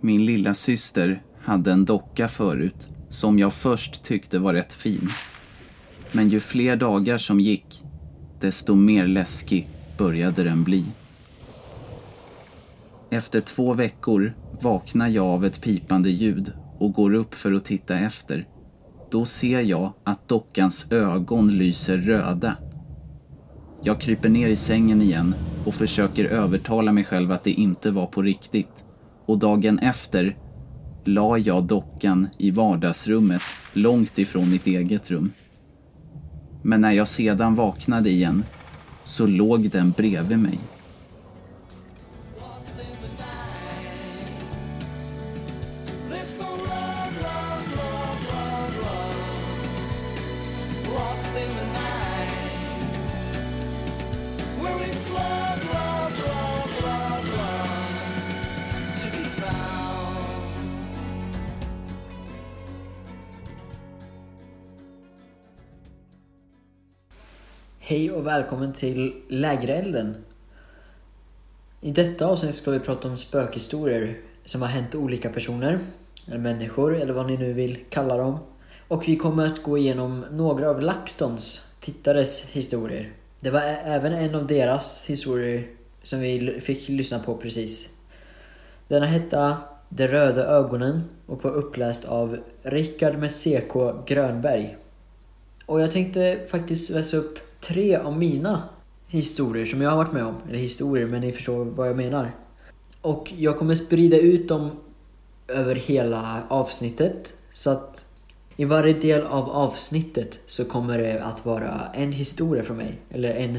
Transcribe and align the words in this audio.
Min 0.00 0.26
lilla 0.26 0.54
syster 0.54 1.22
hade 1.40 1.72
en 1.72 1.84
docka 1.84 2.28
förut 2.28 2.88
som 3.08 3.38
jag 3.38 3.52
först 3.52 4.04
tyckte 4.04 4.38
var 4.38 4.54
rätt 4.54 4.72
fin. 4.72 5.10
Men 6.12 6.28
ju 6.28 6.40
fler 6.40 6.76
dagar 6.76 7.18
som 7.18 7.40
gick, 7.40 7.82
desto 8.40 8.74
mer 8.74 9.06
läskig 9.06 9.68
började 9.98 10.44
den 10.44 10.64
bli. 10.64 10.84
Efter 13.10 13.40
två 13.40 13.74
veckor 13.74 14.34
vaknar 14.60 15.08
jag 15.08 15.26
av 15.26 15.44
ett 15.44 15.60
pipande 15.60 16.10
ljud 16.10 16.52
och 16.78 16.92
går 16.92 17.14
upp 17.14 17.34
för 17.34 17.52
att 17.52 17.64
titta 17.64 17.98
efter. 17.98 18.46
Då 19.10 19.24
ser 19.24 19.60
jag 19.60 19.92
att 20.04 20.28
dockans 20.28 20.92
ögon 20.92 21.58
lyser 21.58 21.98
röda. 21.98 22.56
Jag 23.82 24.00
kryper 24.00 24.28
ner 24.28 24.48
i 24.48 24.56
sängen 24.56 25.02
igen 25.02 25.34
och 25.66 25.74
försöker 25.74 26.24
övertala 26.24 26.92
mig 26.92 27.04
själv 27.04 27.32
att 27.32 27.44
det 27.44 27.50
inte 27.50 27.90
var 27.90 28.06
på 28.06 28.22
riktigt. 28.22 28.84
Och 29.28 29.38
dagen 29.38 29.78
efter 29.78 30.36
la 31.04 31.38
jag 31.38 31.64
dockan 31.64 32.28
i 32.38 32.50
vardagsrummet 32.50 33.42
långt 33.72 34.18
ifrån 34.18 34.50
mitt 34.50 34.66
eget 34.66 35.10
rum. 35.10 35.32
Men 36.62 36.80
när 36.80 36.92
jag 36.92 37.08
sedan 37.08 37.54
vaknade 37.54 38.10
igen 38.10 38.44
så 39.04 39.26
låg 39.26 39.70
den 39.70 39.90
bredvid 39.90 40.38
mig. 40.38 40.58
Och 68.18 68.26
välkommen 68.26 68.72
till 68.72 69.14
Lägerelden. 69.28 70.16
I 71.80 71.90
detta 71.90 72.26
avsnitt 72.26 72.54
ska 72.54 72.70
vi 72.70 72.80
prata 72.80 73.08
om 73.08 73.16
spökhistorier 73.16 74.18
som 74.44 74.62
har 74.62 74.68
hänt 74.68 74.94
olika 74.94 75.30
personer, 75.30 75.78
eller 76.26 76.38
människor, 76.38 76.96
eller 76.96 77.12
vad 77.12 77.26
ni 77.26 77.36
nu 77.36 77.52
vill 77.52 77.78
kalla 77.90 78.16
dem. 78.16 78.38
Och 78.88 79.08
vi 79.08 79.16
kommer 79.16 79.46
att 79.46 79.62
gå 79.62 79.78
igenom 79.78 80.24
några 80.30 80.70
av 80.70 80.80
LaxTons 80.80 81.70
tittares 81.80 82.44
historier. 82.44 83.12
Det 83.40 83.50
var 83.50 83.60
även 83.84 84.12
en 84.12 84.34
av 84.34 84.46
deras 84.46 85.06
historier 85.06 85.68
som 86.02 86.20
vi 86.20 86.60
fick 86.60 86.88
lyssna 86.88 87.18
på 87.18 87.36
precis. 87.36 87.90
Denna 88.88 89.06
hette 89.06 89.56
De 89.88 90.06
röda 90.06 90.44
ögonen 90.46 91.02
och 91.26 91.44
var 91.44 91.52
uppläst 91.52 92.04
av 92.04 92.38
Rickard 92.62 93.18
med 93.18 93.30
CK 93.30 94.06
Grönberg. 94.06 94.76
Och 95.66 95.80
jag 95.80 95.90
tänkte 95.90 96.38
faktiskt 96.50 96.90
läsa 96.90 97.16
upp 97.16 97.47
tre 97.60 97.96
av 97.96 98.18
mina 98.18 98.62
historier 99.08 99.66
som 99.66 99.82
jag 99.82 99.90
har 99.90 99.96
varit 99.96 100.12
med 100.12 100.24
om. 100.24 100.34
Eller 100.48 100.58
historier, 100.58 101.06
men 101.06 101.20
ni 101.20 101.32
förstår 101.32 101.64
vad 101.64 101.88
jag 101.88 101.96
menar. 101.96 102.32
Och 103.00 103.32
jag 103.36 103.58
kommer 103.58 103.74
sprida 103.74 104.16
ut 104.16 104.48
dem 104.48 104.70
över 105.48 105.74
hela 105.74 106.42
avsnittet. 106.48 107.34
Så 107.52 107.70
att 107.70 108.04
i 108.56 108.64
varje 108.64 108.94
del 108.94 109.22
av 109.22 109.50
avsnittet 109.50 110.38
så 110.46 110.64
kommer 110.64 110.98
det 110.98 111.24
att 111.24 111.46
vara 111.46 111.90
en 111.94 112.12
historia 112.12 112.62
från 112.62 112.76
mig. 112.76 112.98
Eller 113.10 113.34
en 113.34 113.58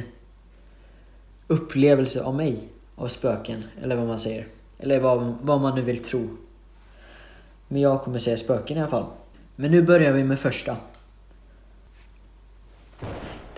upplevelse 1.47 2.23
av 2.23 2.36
mig. 2.36 2.70
Av 2.95 3.08
spöken. 3.08 3.64
Eller 3.81 3.95
vad 3.95 4.08
man 4.08 4.20
säger. 4.20 4.47
Eller 4.80 5.00
vad, 5.00 5.33
vad 5.42 5.61
man 5.61 5.75
nu 5.75 5.81
vill 5.81 6.03
tro. 6.03 6.27
Men 7.67 7.81
jag 7.81 8.03
kommer 8.03 8.20
säga 8.20 8.38
spöken 8.38 8.77
i 8.77 8.80
alla 8.80 8.89
fall. 8.89 9.05
Men 9.55 9.71
nu 9.71 9.82
börjar 9.82 10.14
vi 10.14 10.23
med 10.23 10.39
första. 10.39 10.77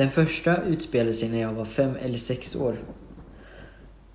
Den 0.02 0.10
första 0.10 0.64
utspelade 0.64 1.14
sig 1.14 1.30
när 1.30 1.42
jag 1.42 1.54
var 1.54 1.66
fem 1.66 1.96
eller 1.96 2.18
sex 2.18 2.56
år. 2.56 2.78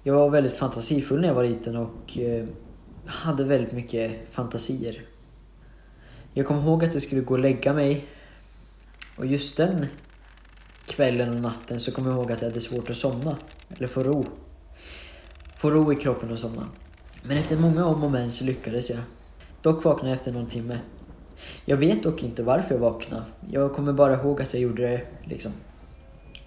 Jag 0.02 0.14
var 0.14 0.30
väldigt 0.30 0.54
fantasifull 0.54 1.20
när 1.20 1.28
jag 1.28 1.34
var 1.34 1.44
liten 1.44 1.76
och 1.76 2.19
eh, 2.19 2.48
hade 3.06 3.44
väldigt 3.44 3.72
mycket 3.72 4.12
fantasier. 4.30 5.02
Jag 6.32 6.47
kommer 6.47 6.60
ihåg 6.62 6.84
att 6.84 6.92
jag 6.94 7.02
skulle 7.02 7.20
gå 7.20 7.34
och 7.34 7.41
lägga 7.41 7.72
mig 7.72 8.06
och 9.16 9.26
just 9.26 9.56
den 9.56 9.86
kvällen 10.86 11.34
och 11.34 11.41
natten 11.41 11.80
så 11.80 11.92
kommer 11.92 12.10
jag 12.10 12.18
ihåg 12.18 12.32
att 12.32 12.41
jag 12.41 12.48
hade 12.48 12.60
svårt 12.60 12.91
att 12.91 12.97
somna. 12.97 13.36
Eller 13.76 13.88
få 13.88 14.03
ro. 14.03 14.26
Få 15.58 15.70
ro 15.70 15.92
i 15.92 15.97
kroppen 15.97 16.32
och 16.32 16.41
somna. 16.41 16.68
Men 17.22 17.36
efter 17.36 17.56
många 17.56 17.86
om 17.86 18.04
och 18.04 18.10
men 18.10 18.32
så 18.32 18.44
lyckades 18.44 18.91
jag. 18.91 19.00
Dock 19.62 19.84
vaknade 19.84 20.08
jag 20.08 20.16
efter 20.16 20.32
någon 20.32 20.47
timme. 20.47 20.78
Jag 21.64 21.76
vet 21.76 22.03
dock 22.03 22.22
inte 22.22 22.42
varför 22.42 22.74
jag 22.74 22.80
vaknade. 22.80 23.24
Jag 23.50 23.72
kommer 23.72 23.92
bara 23.92 24.14
ihåg 24.14 24.42
att 24.42 24.53
jag 24.54 24.62
gjorde 24.62 24.82
det 24.82 25.03
liksom. 25.24 25.53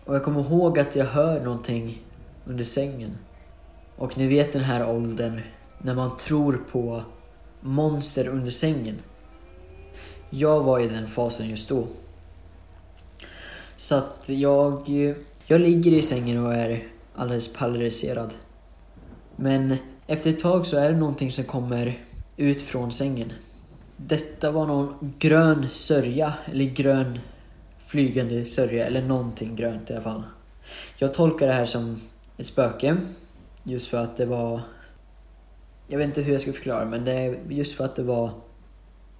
Och 0.09 0.15
jag 0.15 0.23
kommer 0.23 0.39
ihåg 0.39 0.79
att 0.79 0.95
jag 0.95 1.05
hör 1.05 1.39
någonting 1.39 2.01
under 2.45 2.63
sängen. 2.63 3.17
Och 3.95 4.17
ni 4.17 4.27
vet 4.27 4.53
den 4.53 4.63
här 4.63 4.89
åldern 4.89 5.41
när 5.81 5.95
man 5.95 6.17
tror 6.17 6.63
på 6.71 7.03
monster 7.61 8.27
under 8.27 8.51
sängen. 8.51 8.95
Jag 10.29 10.63
var 10.63 10.79
i 10.79 10.87
den 10.87 11.07
fasen 11.07 11.49
just 11.49 11.69
då. 11.69 11.87
Så 13.77 13.95
att 13.95 14.29
jag, 14.29 14.89
jag 15.45 15.61
ligger 15.61 15.93
i 15.93 16.01
sängen 16.01 16.45
och 16.45 16.53
är 16.53 16.83
alldeles 17.15 17.53
paralyserad. 17.53 18.33
Men 19.35 19.75
efter 20.07 20.29
ett 20.29 20.39
tag 20.39 20.67
så 20.67 20.77
är 20.77 20.91
det 20.91 20.97
någonting 20.97 21.31
som 21.31 21.43
kommer 21.43 21.99
ut 22.37 22.61
från 22.61 22.91
sängen. 22.91 23.33
Detta 23.97 24.51
var 24.51 24.67
någon 24.67 25.13
grön 25.19 25.67
sörja, 25.73 26.33
eller 26.45 26.65
grön 26.65 27.19
flygande 27.89 28.45
sörja, 28.45 28.85
eller 28.85 29.01
någonting 29.01 29.55
grönt 29.55 29.89
i 29.89 29.94
alla 29.94 30.01
fall. 30.01 30.23
Jag 30.97 31.13
tolkar 31.13 31.47
det 31.47 31.53
här 31.53 31.66
som 31.66 32.01
ett 32.38 32.45
spöke. 32.45 32.97
Just 33.63 33.88
för 33.88 33.97
att 33.97 34.17
det 34.17 34.25
var... 34.25 34.61
Jag 35.88 35.97
vet 35.97 36.07
inte 36.07 36.22
hur 36.22 36.33
jag 36.33 36.41
ska 36.41 36.53
förklara 36.53 36.85
men 36.85 37.05
det 37.05 37.11
är 37.11 37.39
just 37.50 37.77
för 37.77 37.85
att 37.85 37.95
det 37.95 38.03
var... 38.03 38.31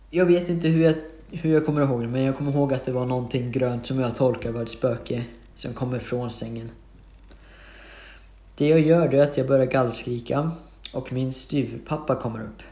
Jag 0.09 0.25
vet 0.25 0.50
inte 0.50 0.68
hur 0.68 0.84
jag, 0.84 0.96
hur 1.31 1.53
jag 1.53 1.66
kommer 1.66 1.81
ihåg 1.81 2.02
det 2.02 2.07
men 2.07 2.24
jag 2.24 2.38
kommer 2.38 2.52
ihåg 2.52 2.74
att 2.74 2.85
det 2.85 2.91
var 2.91 3.06
någonting 3.06 3.52
grönt 3.52 3.85
som 3.85 4.00
jag 4.00 4.16
tolkar 4.16 4.52
var 4.52 4.62
ett 4.62 4.69
spöke 4.69 5.24
som 5.56 5.74
kommer 5.74 6.00
från 6.00 6.31
sängen. 6.31 6.72
Det 8.56 8.68
jag 8.68 8.80
gör 8.80 9.07
det 9.07 9.18
är 9.18 9.24
att 9.24 9.38
jag 9.38 9.47
börjar 9.47 9.66
gallskrika 9.66 10.51
och 10.94 11.13
min 11.13 11.34
styvpappa 11.34 12.16
kommer 12.16 12.44
upp. 12.44 12.63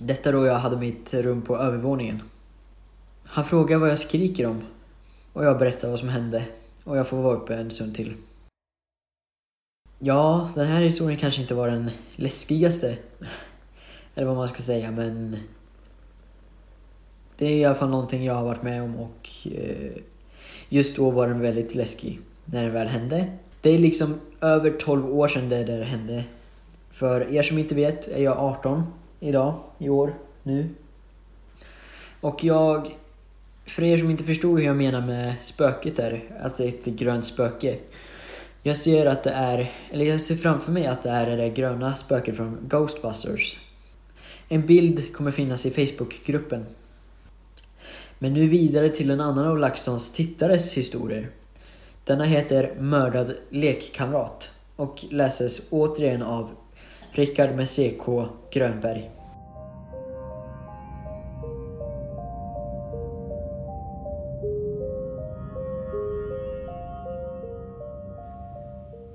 Detta 0.00 0.32
då 0.32 0.46
jag 0.46 0.58
hade 0.58 0.76
mitt 0.76 1.14
rum 1.14 1.42
på 1.42 1.56
övervåningen. 1.56 2.22
Han 3.32 3.44
frågar 3.44 3.78
vad 3.78 3.90
jag 3.90 3.98
skriker 3.98 4.46
om 4.46 4.62
och 5.32 5.44
jag 5.44 5.58
berättar 5.58 5.88
vad 5.88 5.98
som 5.98 6.08
hände 6.08 6.44
och 6.84 6.96
jag 6.96 7.08
får 7.08 7.16
vara 7.16 7.36
uppe 7.36 7.54
en 7.54 7.70
stund 7.70 7.94
till. 7.94 8.14
Ja, 9.98 10.50
den 10.54 10.66
här 10.66 10.82
historien 10.82 11.18
kanske 11.18 11.42
inte 11.42 11.54
var 11.54 11.68
den 11.68 11.90
läskigaste. 12.16 12.98
Eller 14.14 14.26
vad 14.26 14.36
man 14.36 14.48
ska 14.48 14.62
säga, 14.62 14.90
men... 14.90 15.36
Det 17.38 17.46
är 17.46 17.56
i 17.56 17.64
alla 17.64 17.74
fall 17.74 17.90
någonting 17.90 18.24
jag 18.24 18.34
har 18.34 18.44
varit 18.44 18.62
med 18.62 18.82
om 18.82 18.96
och 18.96 19.28
eh, 19.44 19.92
just 20.68 20.96
då 20.96 21.10
var 21.10 21.28
den 21.28 21.40
väldigt 21.40 21.74
läskig 21.74 22.20
när 22.44 22.64
den 22.64 22.72
väl 22.72 22.86
hände. 22.86 23.26
Det 23.60 23.70
är 23.70 23.78
liksom 23.78 24.20
över 24.40 24.70
12 24.70 25.18
år 25.18 25.28
sedan 25.28 25.48
det 25.48 25.64
där 25.64 25.82
hände. 25.82 26.24
För 26.90 27.32
er 27.32 27.42
som 27.42 27.58
inte 27.58 27.74
vet 27.74 28.08
är 28.08 28.22
jag 28.22 28.38
18 28.38 28.82
idag, 29.20 29.54
i 29.78 29.88
år, 29.88 30.14
nu. 30.42 30.68
Och 32.20 32.44
jag... 32.44 32.99
För 33.70 33.82
er 33.82 33.98
som 33.98 34.10
inte 34.10 34.24
förstod 34.24 34.58
hur 34.58 34.66
jag 34.66 34.76
menar 34.76 35.00
med 35.00 35.34
spöket 35.42 35.96
där, 35.96 36.20
att 36.40 36.56
det 36.56 36.64
är 36.64 36.68
ett 36.68 36.84
grönt 36.84 37.26
spöke. 37.26 37.78
Jag 38.62 38.76
ser 38.76 39.06
att 39.06 39.22
det 39.22 39.30
är, 39.30 39.72
eller 39.90 40.04
jag 40.04 40.20
ser 40.20 40.36
framför 40.36 40.72
mig 40.72 40.86
att 40.86 41.02
det 41.02 41.10
är 41.10 41.36
det 41.36 41.50
gröna 41.50 41.94
spöket 41.94 42.36
från 42.36 42.58
Ghostbusters. 42.68 43.58
En 44.48 44.66
bild 44.66 45.14
kommer 45.14 45.30
finnas 45.30 45.66
i 45.66 45.70
Facebookgruppen. 45.70 46.66
Men 48.18 48.34
nu 48.34 48.48
vidare 48.48 48.88
till 48.88 49.10
en 49.10 49.20
annan 49.20 49.48
av 49.48 49.58
LaxTons 49.58 50.12
tittares 50.12 50.76
historier. 50.76 51.28
Denna 52.04 52.24
heter 52.24 52.74
Mördad 52.78 53.34
lekkamrat 53.50 54.50
och 54.76 55.04
läses 55.10 55.60
återigen 55.70 56.22
av 56.22 56.50
Rickard 57.12 57.54
med 57.54 57.68
CK 57.68 58.06
Grönberg. 58.52 59.10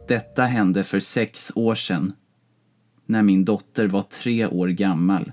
Detta 0.07 0.43
hände 0.43 0.83
för 0.83 0.99
sex 0.99 1.51
år 1.55 1.75
sedan, 1.75 2.13
när 3.05 3.23
min 3.23 3.45
dotter 3.45 3.87
var 3.87 4.01
tre 4.01 4.47
år 4.47 4.67
gammal. 4.67 5.31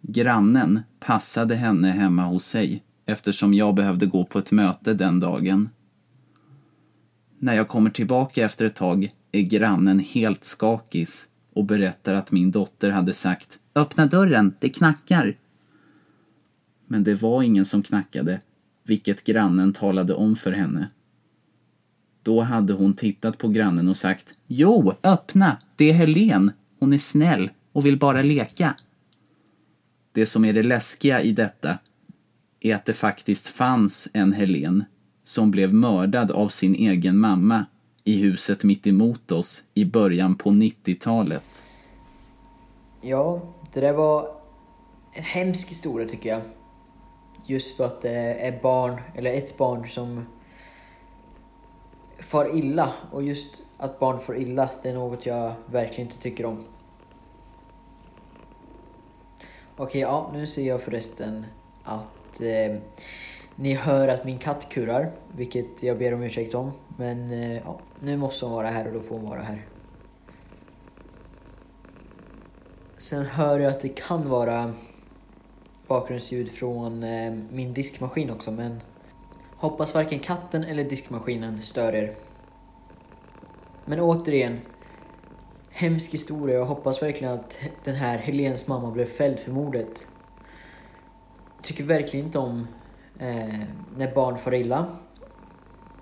Grannen 0.00 0.80
passade 1.00 1.54
henne 1.54 1.90
hemma 1.90 2.26
hos 2.26 2.44
sig 2.44 2.82
eftersom 3.06 3.54
jag 3.54 3.74
behövde 3.74 4.06
gå 4.06 4.24
på 4.24 4.38
ett 4.38 4.50
möte 4.50 4.94
den 4.94 5.20
dagen. 5.20 5.68
När 7.38 7.54
jag 7.54 7.68
kommer 7.68 7.90
tillbaka 7.90 8.44
efter 8.44 8.64
ett 8.66 8.74
tag 8.74 9.12
är 9.32 9.42
grannen 9.42 9.98
helt 9.98 10.44
skakis 10.44 11.28
och 11.52 11.64
berättar 11.64 12.14
att 12.14 12.32
min 12.32 12.50
dotter 12.50 12.90
hade 12.90 13.14
sagt 13.14 13.58
Öppna 13.74 14.06
dörren, 14.06 14.54
det 14.58 14.68
knackar. 14.68 15.36
Men 16.86 17.04
det 17.04 17.14
var 17.14 17.42
ingen 17.42 17.64
som 17.64 17.82
knackade, 17.82 18.40
vilket 18.84 19.24
grannen 19.24 19.72
talade 19.72 20.14
om 20.14 20.36
för 20.36 20.52
henne. 20.52 20.88
Då 22.30 22.40
hade 22.40 22.72
hon 22.72 22.94
tittat 22.94 23.38
på 23.38 23.48
grannen 23.48 23.88
och 23.88 23.96
sagt 23.96 24.34
Jo, 24.46 24.94
öppna, 25.02 25.56
det 25.76 25.90
är 25.90 25.92
Helen. 25.92 26.52
Hon 26.80 26.92
är 26.92 26.98
snäll 26.98 27.50
och 27.72 27.86
vill 27.86 27.98
bara 27.98 28.22
leka. 28.22 28.74
Det 30.12 30.26
som 30.26 30.44
är 30.44 30.52
det 30.52 30.62
läskiga 30.62 31.22
i 31.22 31.32
detta 31.32 31.78
är 32.60 32.74
att 32.74 32.84
det 32.84 32.92
faktiskt 32.92 33.46
fanns 33.46 34.08
en 34.12 34.32
Helen 34.32 34.84
som 35.24 35.50
blev 35.50 35.74
mördad 35.74 36.30
av 36.30 36.48
sin 36.48 36.74
egen 36.74 37.18
mamma 37.18 37.66
i 38.04 38.16
huset 38.16 38.64
mitt 38.64 38.86
emot 38.86 39.32
oss 39.32 39.62
i 39.74 39.84
början 39.84 40.34
på 40.34 40.50
90-talet. 40.50 41.64
Ja, 43.00 43.42
det 43.72 43.80
där 43.80 43.92
var 43.92 44.36
en 45.12 45.24
hemsk 45.24 45.70
historia 45.70 46.08
tycker 46.08 46.30
jag. 46.30 46.42
Just 47.46 47.76
för 47.76 47.84
att 47.84 48.02
det 48.02 48.34
är 48.34 48.62
barn, 48.62 49.00
eller 49.14 49.32
ett 49.32 49.58
barn 49.58 49.88
som 49.88 50.24
far 52.30 52.56
illa. 52.56 52.92
Och 53.10 53.22
just 53.22 53.62
att 53.78 53.98
barn 53.98 54.20
får 54.20 54.36
illa, 54.36 54.70
det 54.82 54.88
är 54.88 54.94
något 54.94 55.26
jag 55.26 55.52
verkligen 55.66 56.06
inte 56.06 56.22
tycker 56.22 56.46
om. 56.46 56.64
Okej, 59.76 60.00
ja, 60.00 60.30
nu 60.32 60.46
ser 60.46 60.66
jag 60.66 60.82
förresten 60.82 61.46
att 61.84 62.40
eh, 62.40 62.76
ni 63.54 63.74
hör 63.74 64.08
att 64.08 64.24
min 64.24 64.38
katt 64.38 64.68
kurrar, 64.68 65.12
vilket 65.36 65.82
jag 65.82 65.98
ber 65.98 66.14
om 66.14 66.22
ursäkt 66.22 66.54
om. 66.54 66.72
Men 66.96 67.32
eh, 67.32 67.56
ja, 67.56 67.78
nu 68.00 68.16
måste 68.16 68.46
hon 68.46 68.54
vara 68.54 68.68
här 68.68 68.86
och 68.86 68.92
då 68.92 69.00
får 69.00 69.16
hon 69.16 69.28
vara 69.28 69.42
här. 69.42 69.66
Sen 72.98 73.24
hör 73.24 73.58
jag 73.58 73.72
att 73.72 73.80
det 73.80 73.88
kan 73.88 74.28
vara 74.28 74.72
bakgrundsljud 75.86 76.50
från 76.50 77.02
eh, 77.02 77.32
min 77.50 77.74
diskmaskin 77.74 78.30
också, 78.30 78.50
men 78.50 78.80
hoppas 79.60 79.94
varken 79.94 80.18
katten 80.18 80.64
eller 80.64 80.84
diskmaskinen 80.84 81.62
stör 81.62 81.94
er. 81.94 82.14
Men 83.84 84.00
återigen, 84.00 84.60
hemsk 85.70 86.14
historia. 86.14 86.58
Jag 86.58 86.64
hoppas 86.64 87.02
verkligen 87.02 87.34
att 87.34 87.58
den 87.84 87.94
här 87.94 88.18
Helens 88.18 88.68
mamma 88.68 88.90
blev 88.90 89.04
fälld 89.04 89.38
för 89.38 89.50
mordet. 89.50 90.06
Tycker 91.62 91.84
verkligen 91.84 92.26
inte 92.26 92.38
om 92.38 92.66
eh, 93.18 93.60
när 93.96 94.14
barn 94.14 94.38
far 94.38 94.54
illa. 94.54 94.96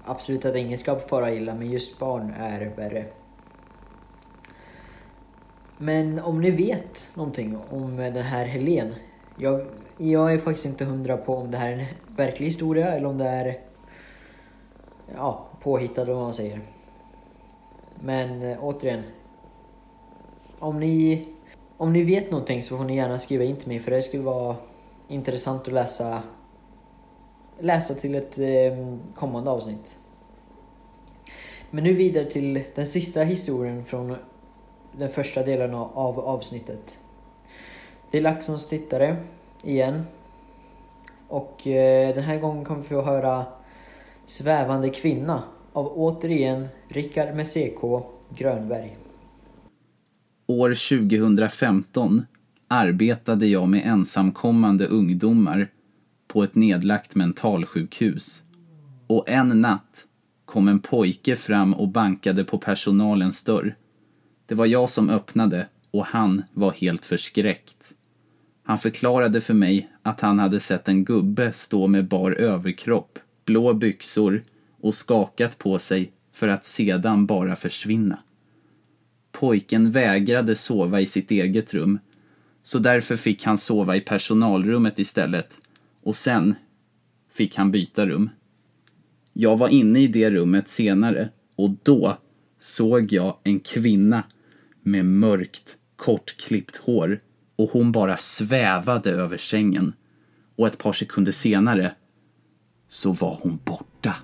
Absolut 0.05 0.45
att 0.45 0.57
ingen 0.57 0.79
ska 0.79 0.99
fara 0.99 1.35
illa, 1.35 1.55
men 1.55 1.71
just 1.71 1.99
barn 1.99 2.35
är 2.39 2.73
värre. 2.77 3.07
Men 5.79 6.19
om 6.19 6.41
ni 6.41 6.51
vet 6.51 7.11
någonting 7.15 7.59
om 7.71 7.97
den 7.97 8.17
här 8.17 8.45
Helen. 8.47 8.95
Jag, 9.37 9.67
jag 9.99 10.33
är 10.33 10.39
faktiskt 10.39 10.67
inte 10.67 10.85
hundra 10.85 11.17
på 11.17 11.37
om 11.37 11.51
det 11.51 11.59
här 11.59 11.69
är 11.69 11.79
en 11.79 11.87
verklig 12.17 12.47
historia 12.47 12.93
eller 12.93 13.07
om 13.07 13.19
det 13.19 13.25
är 13.25 13.59
ja, 15.15 15.47
påhittad 15.63 16.05
vad 16.05 16.17
man 16.17 16.33
säger. 16.33 16.61
Men 18.01 18.43
eh, 18.43 18.65
återigen. 18.65 19.03
Om 20.59 20.81
ni, 20.81 21.29
om 21.77 21.93
ni 21.93 22.03
vet 22.03 22.31
någonting 22.31 22.63
så 22.63 22.77
får 22.77 22.85
ni 22.85 22.97
gärna 22.97 23.19
skriva 23.19 23.45
in 23.45 23.57
till 23.57 23.69
mig 23.69 23.81
för 23.81 23.91
det 23.91 24.03
skulle 24.03 24.23
vara 24.23 24.57
intressant 25.09 25.63
att 25.63 25.75
läsa 25.75 26.23
läsa 27.59 27.95
till 27.95 28.15
ett 28.15 28.39
eh, 28.39 28.97
kommande 29.15 29.51
avsnitt. 29.51 29.97
Men 31.71 31.85
nu 31.85 31.95
vidare 31.95 32.25
till 32.25 32.65
den 32.75 32.87
sista 32.87 33.23
historien 33.23 33.85
från 33.85 34.17
den 34.93 35.11
första 35.11 35.43
delen 35.43 35.75
av 35.75 36.21
avsnittet. 36.21 36.99
Det 38.11 38.19
är 38.19 38.23
Laxons 38.23 38.69
tittare 38.69 39.17
igen. 39.65 40.03
Och 41.29 41.67
eh, 41.67 42.15
den 42.15 42.25
här 42.25 42.39
gången 42.39 42.65
kommer 42.65 42.83
vi 42.83 42.89
få 42.89 43.03
höra 43.03 43.47
Svävande 44.27 44.91
kvinna 44.91 45.43
av 45.73 45.87
återigen 45.87 46.69
Rickard 46.89 47.37
med 47.37 47.47
CK 47.47 48.05
Grönberg. 48.37 48.97
År 50.47 50.99
2015 51.09 52.27
arbetade 52.69 53.47
jag 53.47 53.69
med 53.69 53.87
ensamkommande 53.87 54.87
ungdomar 54.87 55.69
på 56.27 56.43
ett 56.43 56.55
nedlagt 56.55 57.15
mentalsjukhus. 57.15 58.43
Och 59.07 59.29
en 59.29 59.61
natt 59.61 60.07
kom 60.45 60.69
en 60.69 60.81
pojke 60.81 61.37
fram 61.37 61.75
och 61.75 61.89
bankade 61.89 62.45
på 62.45 62.59
personalens 62.59 63.45
dörr. 63.45 63.75
Det 64.47 64.55
var 64.55 64.67
jag 64.67 64.91
som 64.91 65.11
öppnade 65.11 65.67
och 65.91 66.07
han 66.07 66.43
var 66.53 66.73
helt 66.73 67.05
förskräckt. 67.05 67.95
Han 68.69 68.79
förklarade 68.79 69.41
för 69.41 69.55
mig 69.55 69.91
att 70.03 70.21
han 70.21 70.39
hade 70.39 70.61
sett 70.61 70.89
en 70.89 71.05
gubbe 71.05 71.53
stå 71.53 71.87
med 71.87 72.09
bar 72.09 72.31
överkropp, 72.31 73.19
blå 73.45 73.75
byxor 73.75 74.43
och 74.81 74.95
skakat 74.95 75.59
på 75.59 75.79
sig 75.79 76.13
för 76.33 76.49
att 76.49 76.65
sedan 76.65 77.27
bara 77.27 77.57
försvinna. 77.57 78.19
Pojken 79.33 79.91
vägrade 79.91 80.55
sova 80.55 81.01
i 81.01 81.07
sitt 81.07 81.31
eget 81.31 81.75
rum, 81.75 81.99
så 82.63 82.79
därför 82.79 83.17
fick 83.17 83.45
han 83.45 83.59
sova 83.59 83.97
i 83.97 84.01
personalrummet 84.01 84.99
istället 84.99 85.59
och 86.03 86.17
sen 86.17 86.55
fick 87.33 87.57
han 87.57 87.71
byta 87.71 88.07
rum. 88.07 88.31
Jag 89.33 89.57
var 89.57 89.69
inne 89.69 90.01
i 90.01 90.07
det 90.07 90.31
rummet 90.31 90.69
senare 90.69 91.29
och 91.57 91.71
då 91.83 92.17
såg 92.59 93.13
jag 93.13 93.37
en 93.43 93.61
kvinna 93.61 94.23
med 94.83 95.05
mörkt, 95.05 95.77
kortklippt 95.97 96.77
hår 96.77 97.21
och 97.59 97.71
hon 97.71 97.93
bara 97.93 98.17
svävade 98.17 99.11
över 99.11 99.37
sängen. 99.37 99.93
Och 100.57 100.67
ett 100.67 100.79
par 100.79 100.93
sekunder 100.93 101.33
senare 101.33 101.95
så 102.89 103.13
var 103.13 103.39
hon 103.43 103.59
borta. 103.65 104.17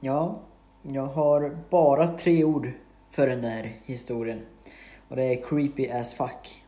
Ja, 0.00 0.40
jag 0.82 1.06
har 1.06 1.58
bara 1.70 2.08
tre 2.08 2.44
ord 2.44 2.72
för 3.10 3.26
den 3.26 3.42
där 3.42 3.76
historien. 3.84 4.40
Och 5.08 5.16
det 5.16 5.22
är 5.24 5.42
creepy 5.42 5.90
as 5.90 6.14
fuck. 6.14 6.64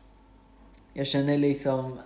Jag 0.93 1.07
känner 1.07 1.37
liksom... 1.37 1.99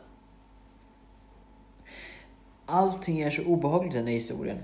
Allting 2.66 3.20
är 3.20 3.32
så 3.32 3.44
obehagligt 3.44 3.94
i 3.94 3.98
den 3.98 4.08
här 4.08 4.14
historien. 4.14 4.58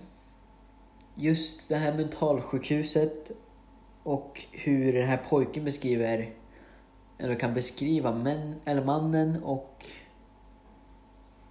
Just 1.16 1.70
det 1.70 1.76
här 1.76 1.94
mentalsjukhuset 1.94 3.32
och 4.04 4.46
hur 4.52 4.94
den 4.94 5.08
här 5.08 5.22
pojken 5.30 5.66
beskriver, 5.66 6.30
eller 7.18 7.36
kan 7.36 7.54
beskriva 7.54 8.12
män, 8.12 8.56
eller 8.66 8.84
mannen 8.84 9.44
och 9.44 9.86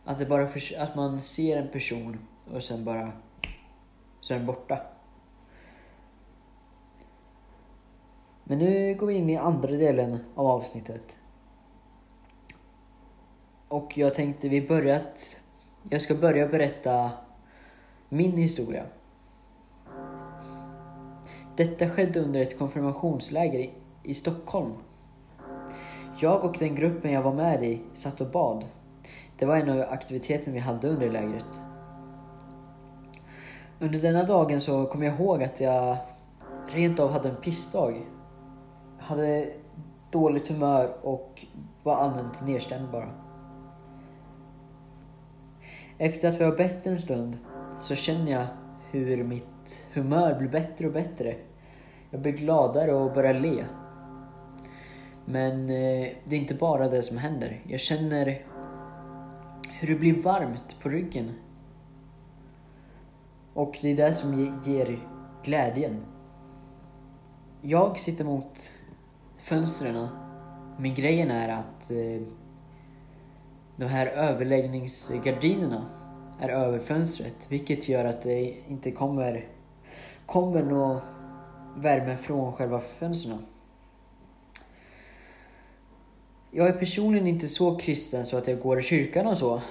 att 0.05 0.19
det 0.19 0.27
bara 0.27 0.49
för, 0.49 0.79
att 0.79 0.95
man 0.95 1.21
ser 1.21 1.57
en 1.57 1.69
person 1.69 2.19
och 2.53 2.63
sen 2.63 2.85
bara 2.85 3.13
så 4.21 4.35
är 4.35 4.39
den 4.39 4.47
borta. 4.47 4.79
Men 8.51 8.59
nu 8.59 8.95
går 8.95 9.07
vi 9.07 9.15
in 9.15 9.31
i 9.31 9.37
andra 9.37 9.71
delen 9.71 10.19
av 10.35 10.47
avsnittet. 10.47 11.19
Och 13.69 13.99
jag 13.99 14.15
tänkte 14.15 14.49
vi 14.49 14.69
börjat... 14.69 15.37
Jag 15.91 16.03
ska 16.03 16.15
börja 16.15 16.49
berätta 16.49 17.11
min 18.09 18.37
historia. 18.37 18.85
Detta 21.57 21.91
skedde 21.91 22.21
under 22.21 22.41
ett 22.41 22.59
konfirmationsläger 22.59 23.71
i, 24.03 24.15
Stockholm. 24.15 24.73
Jag 26.21 26.45
och 26.45 26.57
den 26.59 26.75
gruppen 26.75 27.13
jag 27.13 27.23
var 27.23 27.35
med 27.35 27.63
i 27.63 27.81
satt 27.95 28.21
och 28.21 28.31
bad. 28.31 28.65
Det 29.39 29.47
var 29.47 29.57
en 29.57 29.71
av 29.71 29.81
aktiviteterna 29.81 30.53
vi 30.53 30.59
hade 30.59 30.89
under 30.89 31.11
lägret. 31.11 31.61
Under 33.79 33.99
denna 33.99 34.23
dagen 34.23 34.61
så 34.61 34.87
kom 34.87 35.03
jag 35.03 35.15
ihåg 35.15 35.43
att 35.43 35.61
jag 35.61 35.97
rent 36.69 37.01
av 37.01 37.11
hade 37.11 37.29
en 37.29 37.37
pissdag. 37.37 37.95
Hade 39.11 39.51
dåligt 40.11 40.49
humör 40.49 40.97
och 41.03 41.47
var 41.83 41.97
allmänt 41.97 42.47
nedstämd 42.47 42.91
bara. 42.91 43.11
Efter 45.99 46.29
att 46.29 46.41
vi 46.41 46.45
har 46.45 46.57
bett 46.57 46.87
en 46.87 46.99
stund 46.99 47.39
så 47.81 47.95
känner 47.95 48.33
jag 48.33 48.47
hur 48.91 49.25
mitt 49.25 49.47
humör 49.93 50.39
blir 50.39 50.49
bättre 50.49 50.87
och 50.87 50.93
bättre. 50.93 51.37
Jag 52.11 52.21
blir 52.21 52.33
gladare 52.33 52.95
och 52.95 53.13
börjar 53.13 53.35
le. 53.35 53.65
Men 55.25 55.61
eh, 55.63 56.09
det 56.25 56.37
är 56.37 56.41
inte 56.41 56.55
bara 56.55 56.89
det 56.89 57.03
som 57.03 57.19
händer. 57.19 57.61
Jag 57.67 57.81
känner 57.81 58.43
hur 59.81 59.89
det 59.89 60.01
blir 60.01 60.23
varmt 60.23 60.77
på 60.83 60.89
ryggen. 60.89 61.31
Och 63.55 63.79
det 63.83 63.89
är 63.91 63.97
det 63.97 64.15
som 64.15 64.61
ger 64.65 64.99
glädjen. 65.45 66.01
Jag 67.63 67.99
sitter 67.99 68.25
mot 68.25 68.71
fönstren. 69.43 70.09
Men 70.79 70.95
grejen 70.95 71.31
är 71.31 71.49
att 71.49 71.91
eh, 71.91 72.23
de 73.77 73.87
här 73.87 74.07
överläggningsgardinerna 74.07 75.87
är 76.41 76.49
över 76.49 76.79
fönstret. 76.79 77.37
Vilket 77.49 77.89
gör 77.89 78.05
att 78.05 78.23
det 78.23 78.55
inte 78.69 78.91
kommer, 78.91 79.49
kommer 80.27 80.63
någon 80.63 81.01
värme 81.77 82.17
från 82.17 82.53
själva 82.53 82.81
fönstren. 82.81 83.47
Jag 86.51 86.67
är 86.67 86.73
personligen 86.73 87.27
inte 87.27 87.49
så 87.49 87.79
kristen 87.79 88.27
så 88.27 88.37
att 88.37 88.49
jag 88.49 88.61
går 88.61 88.79
i 88.79 88.83
kyrkan 88.83 89.27
och 89.27 89.39
så. 89.39 89.63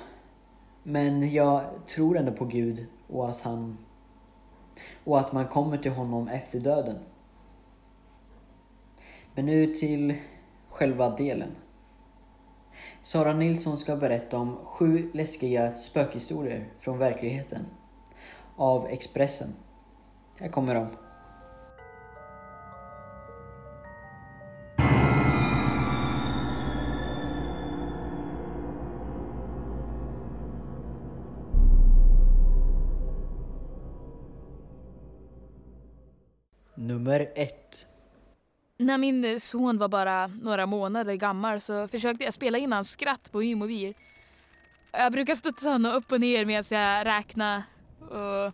Men 0.83 1.31
jag 1.31 1.63
tror 1.87 2.17
ändå 2.17 2.31
på 2.31 2.45
Gud 2.45 2.85
och 3.07 3.29
att 3.29 3.41
han 3.41 3.77
och 5.03 5.19
att 5.19 5.33
man 5.33 5.47
kommer 5.47 5.77
till 5.77 5.91
honom 5.91 6.27
efter 6.27 6.59
döden. 6.59 6.95
Men 9.39 9.45
nu 9.45 9.67
till 9.67 10.15
själva 10.69 11.09
delen. 11.09 11.55
Sara 13.01 13.33
Nilsson 13.33 13.77
ska 13.77 13.95
berätta 13.95 14.37
om 14.37 14.55
sju 14.55 15.09
läskiga 15.13 15.77
spökhistorier 15.77 16.67
från 16.79 16.97
verkligheten. 16.97 17.65
Av 18.55 18.87
Expressen. 18.87 19.47
Här 20.37 20.49
kommer 20.49 20.75
de. 20.75 20.87
Nummer 36.75 37.31
ett. 37.35 37.98
När 38.81 38.97
min 38.97 39.39
son 39.39 39.77
var 39.77 39.87
bara 39.87 40.27
några 40.27 40.65
månader 40.65 41.15
gammal 41.15 41.61
så 41.61 41.87
försökte 41.87 42.23
jag 42.23 42.33
spela 42.33 42.57
in 42.57 42.73
hans 42.73 42.91
skratt 42.91 43.31
på 43.31 43.37
min 43.37 43.59
mobil. 43.59 43.93
Jag 44.91 45.11
brukar 45.11 45.35
studsa 45.35 45.69
honom 45.69 45.91
upp 45.91 46.11
och 46.11 46.19
ner 46.19 46.45
medan 46.45 46.63
jag 46.69 47.05
räknade. 47.07 47.63
Och 47.99 48.53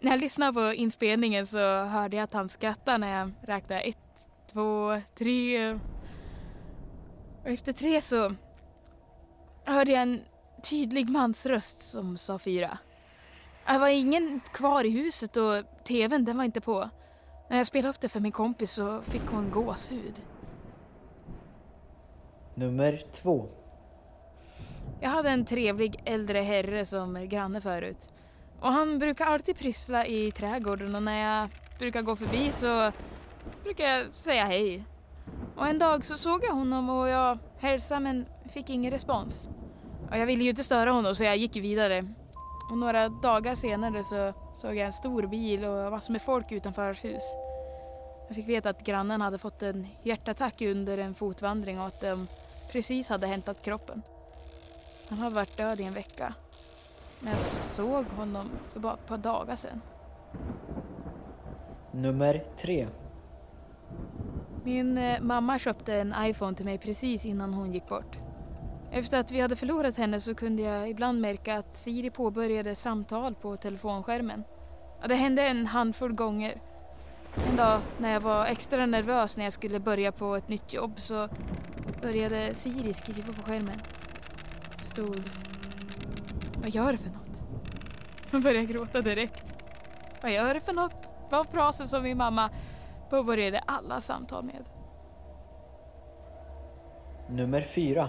när 0.00 0.10
jag 0.10 0.20
lyssnade 0.20 0.52
på 0.52 0.74
inspelningen 0.74 1.46
så 1.46 1.84
hörde 1.84 2.16
jag 2.16 2.24
att 2.24 2.32
han 2.32 2.48
skrattade 2.48 2.98
när 2.98 3.18
jag 3.18 3.32
räknade 3.42 3.80
ett, 3.80 3.98
två, 4.52 5.00
tre. 5.18 5.72
Och 7.42 7.48
efter 7.48 7.72
tre 7.72 8.00
så 8.00 8.34
hörde 9.64 9.92
jag 9.92 10.02
en 10.02 10.20
tydlig 10.70 11.10
mansröst 11.10 11.90
som 11.90 12.16
sa 12.16 12.38
fyra. 12.38 12.78
Det 13.66 13.78
var 13.78 13.88
ingen 13.88 14.40
kvar 14.52 14.84
i 14.84 14.90
huset 14.90 15.36
och 15.36 15.84
tvn 15.84 16.24
den 16.24 16.36
var 16.36 16.44
inte 16.44 16.60
på. 16.60 16.90
När 17.48 17.56
jag 17.56 17.66
spelade 17.66 17.88
upp 17.88 18.00
det 18.00 18.08
för 18.08 18.20
min 18.20 18.32
kompis 18.32 18.72
så 18.72 19.02
fick 19.02 19.22
hon 19.30 19.50
gåshud. 19.50 20.22
Nummer 22.54 23.02
två. 23.12 23.46
Jag 25.00 25.10
hade 25.10 25.30
en 25.30 25.44
trevlig 25.44 26.02
äldre 26.04 26.40
herre 26.40 26.84
som 26.84 27.28
granne 27.28 27.60
förut. 27.60 28.12
Och 28.60 28.72
han 28.72 28.98
brukar 28.98 29.26
alltid 29.26 29.58
pyssla 29.58 30.06
i 30.06 30.30
trädgården 30.30 30.94
och 30.94 31.02
när 31.02 31.40
jag 31.40 31.48
brukar 31.78 32.02
gå 32.02 32.16
förbi 32.16 32.52
så 32.52 32.92
brukar 33.64 33.84
jag 33.84 34.06
säga 34.14 34.44
hej. 34.44 34.84
Och 35.56 35.68
en 35.68 35.78
dag 35.78 36.04
så 36.04 36.16
såg 36.16 36.44
jag 36.44 36.52
honom 36.52 36.90
och 36.90 37.08
jag 37.08 37.38
hälsade 37.58 38.00
men 38.00 38.26
fick 38.52 38.70
ingen 38.70 38.90
respons. 38.90 39.48
Och 40.10 40.18
jag 40.18 40.26
ville 40.26 40.44
ju 40.44 40.50
inte 40.50 40.64
störa 40.64 40.92
honom 40.92 41.14
så 41.14 41.24
jag 41.24 41.36
gick 41.36 41.56
vidare. 41.56 42.04
Och 42.70 42.78
några 42.78 43.08
dagar 43.08 43.54
senare 43.54 44.02
så 44.02 44.32
såg 44.54 44.76
jag 44.76 44.86
en 44.86 44.92
stor 44.92 45.26
bil 45.26 45.64
och 45.64 45.92
massor 45.92 46.12
med 46.12 46.22
folk 46.22 46.52
utanför 46.52 46.84
hans 46.84 47.04
hus. 47.04 47.22
Jag 48.26 48.36
fick 48.36 48.48
veta 48.48 48.70
att 48.70 48.84
grannen 48.84 49.20
hade 49.20 49.38
fått 49.38 49.62
en 49.62 49.86
hjärtattack 50.02 50.62
under 50.62 50.98
en 50.98 51.14
fotvandring 51.14 51.80
och 51.80 51.86
att 51.86 52.00
de 52.00 52.26
precis 52.72 53.08
hade 53.08 53.26
hämtat 53.26 53.62
kroppen. 53.62 54.02
Han 55.08 55.18
har 55.18 55.30
varit 55.30 55.56
död 55.56 55.80
i 55.80 55.84
en 55.84 55.92
vecka. 55.92 56.34
Men 57.20 57.32
jag 57.32 57.40
såg 57.40 58.04
honom 58.04 58.50
för 58.64 58.80
bara 58.80 58.94
ett 58.94 59.06
par 59.06 59.18
dagar 59.18 59.56
sedan. 59.56 59.80
Nummer 61.92 62.44
tre. 62.56 62.88
Min 64.64 64.98
eh, 64.98 65.20
mamma 65.20 65.58
köpte 65.58 65.94
en 65.94 66.14
iPhone 66.18 66.56
till 66.56 66.64
mig 66.64 66.78
precis 66.78 67.26
innan 67.26 67.54
hon 67.54 67.72
gick 67.72 67.88
bort. 67.88 68.18
Efter 68.92 69.20
att 69.20 69.30
vi 69.30 69.40
hade 69.40 69.56
förlorat 69.56 69.96
henne 69.96 70.20
så 70.20 70.34
kunde 70.34 70.62
jag 70.62 70.90
ibland 70.90 71.20
märka 71.20 71.58
att 71.58 71.76
Siri 71.76 72.10
påbörjade 72.10 72.74
samtal 72.74 73.34
på 73.34 73.56
telefonskärmen. 73.56 74.44
Ja, 75.00 75.08
det 75.08 75.14
hände 75.14 75.42
en 75.42 75.66
handfull 75.66 76.12
gånger. 76.12 76.60
En 77.50 77.56
dag 77.56 77.80
när 77.98 78.12
jag 78.12 78.20
var 78.20 78.46
extra 78.46 78.86
nervös 78.86 79.36
när 79.36 79.44
jag 79.44 79.52
skulle 79.52 79.80
börja 79.80 80.12
på 80.12 80.36
ett 80.36 80.48
nytt 80.48 80.72
jobb 80.72 81.00
så 81.00 81.28
började 82.02 82.54
Siri 82.54 82.92
skriva 82.92 83.32
på 83.32 83.42
skärmen. 83.42 83.82
Det 84.78 84.84
stod... 84.84 85.30
Vad 86.62 86.70
gör 86.70 86.92
du 86.92 86.98
för 86.98 87.10
något? 87.10 87.42
Jag 88.30 88.42
började 88.42 88.66
gråta 88.66 89.00
direkt. 89.00 89.52
Vad 90.22 90.32
gör 90.32 90.54
du 90.54 90.60
för 90.60 90.72
något? 90.72 91.14
var 91.30 91.44
frasen 91.44 91.88
som 91.88 92.02
min 92.02 92.16
mamma 92.16 92.50
påbörjade 93.10 93.58
alla 93.58 94.00
samtal 94.00 94.44
med. 94.44 94.64
Nummer 97.28 97.60
fyra. 97.60 98.08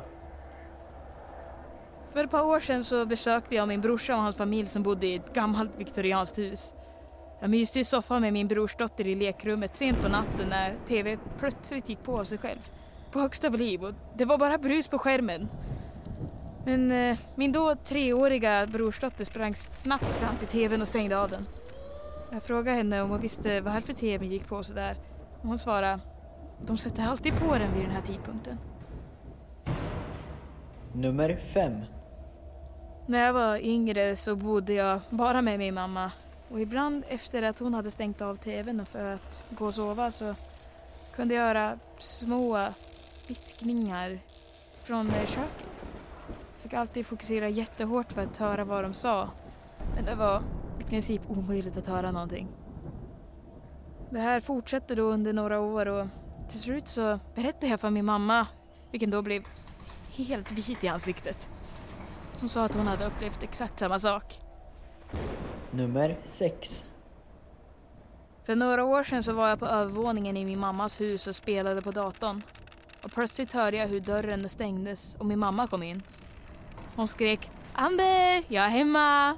För 2.13 2.23
ett 2.23 2.31
par 2.31 2.45
år 2.45 2.59
sedan 2.59 2.83
så 2.83 3.05
besökte 3.05 3.55
jag 3.55 3.67
min 3.67 3.81
brorsa 3.81 4.15
och 4.15 4.21
hans 4.21 4.35
familj 4.35 4.67
som 4.67 4.83
bodde 4.83 5.07
i 5.07 5.15
ett 5.15 5.33
gammalt 5.33 5.71
viktorianskt 5.77 6.37
hus. 6.37 6.73
Jag 7.41 7.49
myste 7.49 7.79
i 7.79 7.83
soffan 7.83 8.21
med 8.21 8.33
min 8.33 8.47
brorsdotter 8.47 9.07
i 9.07 9.15
lekrummet 9.15 9.75
sent 9.75 10.01
på 10.01 10.07
natten 10.07 10.49
när 10.49 10.75
TV 10.87 11.17
plötsligt 11.39 11.89
gick 11.89 12.03
på 12.03 12.19
av 12.19 12.23
sig 12.23 12.37
själv. 12.37 12.69
På 13.11 13.19
högsta 13.19 13.49
volym 13.49 13.83
och 13.83 13.93
det 14.17 14.25
var 14.25 14.37
bara 14.37 14.57
brus 14.57 14.87
på 14.87 14.99
skärmen. 14.99 15.49
Men 16.65 16.91
eh, 16.91 17.17
min 17.35 17.51
då 17.51 17.75
treåriga 17.75 18.67
brorsdotter 18.67 19.25
sprang 19.25 19.55
snabbt 19.55 20.15
fram 20.15 20.37
till 20.37 20.47
TVn 20.47 20.81
och 20.81 20.87
stängde 20.87 21.19
av 21.19 21.29
den. 21.29 21.47
Jag 22.31 22.43
frågade 22.43 22.77
henne 22.77 23.01
om 23.01 23.09
hon 23.09 23.21
visste 23.21 23.61
varför 23.61 23.93
TVn 23.93 24.31
gick 24.31 24.47
på 24.47 24.63
sådär. 24.63 24.95
Och 25.41 25.47
hon 25.47 25.59
svarade, 25.59 25.99
de 26.65 26.77
sätter 26.77 27.03
alltid 27.03 27.33
på 27.33 27.53
den 27.53 27.73
vid 27.73 27.83
den 27.83 27.91
här 27.91 28.01
tidpunkten. 28.01 28.57
Nummer 30.93 31.37
fem. 31.53 31.73
När 33.09 33.25
jag 33.25 33.33
var 33.33 33.57
yngre 33.57 34.15
så 34.15 34.35
bodde 34.35 34.73
jag 34.73 34.99
bara 35.09 35.41
med 35.41 35.59
min 35.59 35.73
mamma. 35.73 36.11
Och 36.49 36.59
ibland 36.59 37.03
efter 37.07 37.43
att 37.43 37.59
hon 37.59 37.73
hade 37.73 37.91
stängt 37.91 38.21
av 38.21 38.35
tvn 38.35 38.85
för 38.85 39.13
att 39.13 39.43
gå 39.49 39.65
och 39.65 39.73
sova 39.73 40.11
så 40.11 40.35
kunde 41.15 41.35
jag 41.35 41.43
höra 41.43 41.79
små 41.99 42.67
viskningar 43.27 44.19
från 44.83 45.11
köket. 45.11 45.87
Jag 46.27 46.61
fick 46.61 46.73
alltid 46.73 47.05
fokusera 47.05 47.49
jättehårt 47.49 48.11
för 48.11 48.23
att 48.23 48.37
höra 48.37 48.63
vad 48.63 48.83
de 48.83 48.93
sa. 48.93 49.29
Men 49.95 50.05
det 50.05 50.15
var 50.15 50.43
i 50.79 50.83
princip 50.83 51.21
omöjligt 51.27 51.77
att 51.77 51.87
höra 51.87 52.11
någonting. 52.11 52.47
Det 54.09 54.19
här 54.19 54.39
fortsatte 54.39 54.95
då 54.95 55.03
under 55.03 55.33
några 55.33 55.59
år 55.59 55.85
och 55.85 56.07
till 56.49 56.59
slut 56.59 56.87
så 56.87 57.19
berättade 57.35 57.67
jag 57.67 57.79
för 57.79 57.89
min 57.89 58.05
mamma, 58.05 58.47
vilken 58.91 59.09
då 59.09 59.21
blev 59.21 59.43
helt 60.15 60.51
vit 60.51 60.83
i 60.83 60.87
ansiktet. 60.87 61.49
Hon 62.39 62.49
sa 62.49 62.65
att 62.65 62.75
hon 62.75 62.87
hade 62.87 63.05
upplevt 63.05 63.43
exakt 63.43 63.79
samma 63.79 63.99
sak. 63.99 64.39
Nummer 65.71 66.17
sex. 66.23 66.85
För 68.43 68.55
några 68.55 68.83
år 68.83 69.03
sedan 69.03 69.23
så 69.23 69.33
var 69.33 69.49
jag 69.49 69.59
på 69.59 69.65
övervåningen 69.65 70.37
i 70.37 70.45
min 70.45 70.59
mammas 70.59 71.01
hus 71.01 71.27
och 71.27 71.35
spelade 71.35 71.81
på 71.81 71.91
datorn. 71.91 72.41
Och 73.03 73.11
plötsligt 73.11 73.53
hörde 73.53 73.77
jag 73.77 73.87
hur 73.87 73.99
dörren 73.99 74.49
stängdes 74.49 75.15
och 75.15 75.25
min 75.25 75.39
mamma 75.39 75.67
kom 75.67 75.83
in. 75.83 76.03
Hon 76.95 77.07
skrek 77.07 77.51
Amber, 77.73 78.43
jag 78.47 78.65
är 78.65 78.69
hemma! 78.69 79.37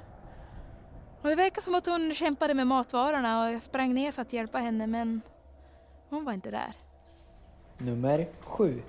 Och 1.22 1.28
det 1.28 1.34
verkar 1.34 1.62
som 1.62 1.74
att 1.74 1.86
hon 1.86 2.14
kämpade 2.14 2.54
med 2.54 2.66
matvarorna 2.66 3.44
och 3.44 3.52
jag 3.52 3.62
sprang 3.62 3.94
ner 3.94 4.12
för 4.12 4.22
att 4.22 4.32
hjälpa 4.32 4.58
henne 4.58 4.86
men 4.86 5.20
hon 6.08 6.24
var 6.24 6.32
inte 6.32 6.50
där. 6.50 6.72
Nummer 7.78 8.28
sju. 8.40 8.82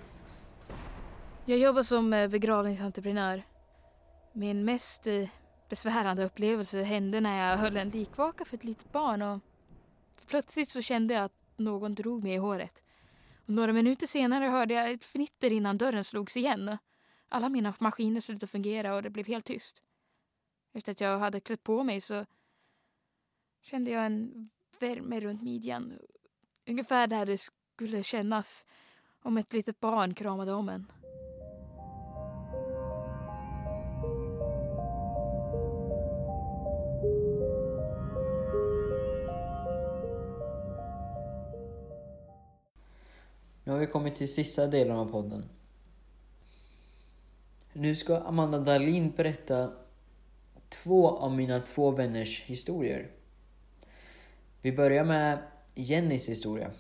Jag 1.46 1.58
jobbar 1.58 1.82
som 1.82 2.14
eh, 2.14 2.28
begravningsentreprenör. 2.28 3.44
Min 4.36 4.66
mest 4.66 5.08
eh, 5.08 5.30
besvärande 5.70 6.26
upplevelse 6.26 6.84
hände 6.84 7.22
när 7.22 7.50
jag 7.50 7.58
höll 7.58 7.78
en 7.78 7.90
likvaka 7.90 8.46
för 8.46 8.58
ett 8.58 8.64
litet 8.64 8.92
barn 8.92 9.22
och 9.22 9.40
plötsligt 10.28 10.70
så 10.70 10.82
kände 10.82 11.14
jag 11.14 11.24
att 11.24 11.58
någon 11.58 11.96
drog 11.96 12.24
mig 12.24 12.34
i 12.34 12.38
håret. 12.38 12.84
Och 13.46 13.50
några 13.50 13.74
minuter 13.74 14.08
senare 14.08 14.46
hörde 14.46 14.74
jag 14.74 14.92
ett 14.92 15.04
fnitter 15.04 15.52
innan 15.52 15.78
dörren 15.78 16.04
slogs 16.04 16.38
igen. 16.38 16.78
Alla 17.30 17.50
mina 17.50 17.74
maskiner 17.80 18.22
slutade 18.22 18.48
fungera 18.48 18.96
och 18.96 19.04
det 19.04 19.10
blev 19.10 19.28
helt 19.28 19.46
tyst. 19.46 19.84
Efter 20.74 20.92
att 20.92 21.02
jag 21.02 21.20
hade 21.20 21.40
klätt 21.40 21.64
på 21.64 21.84
mig 21.84 22.02
så 22.02 22.26
kände 23.62 23.92
jag 23.92 24.06
en 24.06 24.50
värme 24.80 25.20
runt 25.20 25.42
midjan. 25.42 26.00
Ungefär 26.68 27.08
där 27.08 27.26
det 27.26 27.38
skulle 27.38 28.04
kännas 28.04 28.66
om 29.22 29.38
ett 29.38 29.54
litet 29.54 29.80
barn 29.80 30.14
kramade 30.14 30.54
om 30.54 30.70
en. 30.70 30.92
Nu 43.64 43.72
har 43.72 43.80
vi 43.80 43.88
kommit 43.88 44.16
till 44.16 44.34
sista 44.34 44.68
delen 44.68 44.98
av 44.98 45.12
podden. 45.12 45.50
Nu 47.74 47.96
ska 47.96 48.18
Amanda 48.18 48.60
Dahlin 48.60 49.12
berätta 49.12 49.72
två 50.70 51.10
av 51.10 51.32
mina 51.32 51.60
två 51.60 51.92
vänners 51.92 52.42
historier. 52.42 53.12
Vi 54.62 54.72
börjar 54.72 55.04
med 55.04 55.44
Jennys 55.76 56.30
historia. 56.30 56.72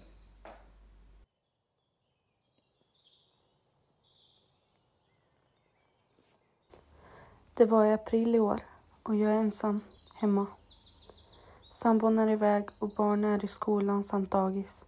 Det 7.57 7.65
var 7.65 7.85
i 7.85 7.93
april 7.93 8.35
i 8.35 8.39
år 8.39 8.59
och 9.03 9.15
jag 9.15 9.31
är 9.31 9.35
ensam 9.35 9.81
hemma. 10.15 10.47
Sambon 11.71 12.19
är 12.19 12.29
iväg 12.29 12.63
och 12.79 12.89
barnen 12.97 13.33
är 13.33 13.45
i 13.45 13.47
skolan 13.47 14.03
samt 14.03 14.31
dagis. 14.31 14.85